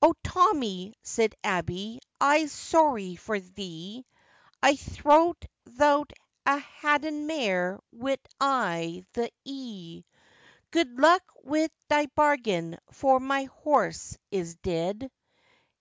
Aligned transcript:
'O! 0.00 0.14
Tommy,' 0.22 0.94
sed 1.02 1.34
Abey, 1.42 1.98
'I'ze 2.20 2.52
sorry 2.52 3.16
for 3.16 3.40
thee, 3.40 4.06
I 4.62 4.76
thowt 4.76 5.46
thou'd 5.64 6.12
a 6.46 6.58
hadden 6.60 7.26
mair 7.26 7.80
white 7.90 8.20
i' 8.40 9.04
thy 9.14 9.32
'ee; 9.44 10.04
Good 10.70 11.00
luck's 11.00 11.26
wi' 11.42 11.70
thy 11.88 12.06
bargin, 12.14 12.78
for 12.92 13.18
my 13.18 13.46
horse 13.64 14.16
is 14.30 14.54
deead. 14.62 15.10